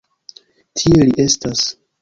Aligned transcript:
Tie 0.81 1.05
li 1.11 1.15
estas. 1.27 1.65